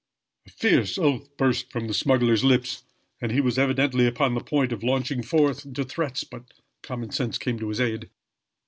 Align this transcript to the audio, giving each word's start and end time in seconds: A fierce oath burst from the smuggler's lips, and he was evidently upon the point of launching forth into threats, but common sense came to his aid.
A 0.47 0.49
fierce 0.49 0.97
oath 0.97 1.29
burst 1.37 1.71
from 1.71 1.85
the 1.87 1.93
smuggler's 1.93 2.43
lips, 2.43 2.85
and 3.21 3.31
he 3.31 3.39
was 3.39 3.59
evidently 3.59 4.07
upon 4.07 4.33
the 4.33 4.43
point 4.43 4.71
of 4.71 4.81
launching 4.81 5.21
forth 5.21 5.63
into 5.63 5.83
threats, 5.83 6.23
but 6.23 6.51
common 6.81 7.11
sense 7.11 7.37
came 7.37 7.59
to 7.59 7.69
his 7.69 7.79
aid. 7.79 8.09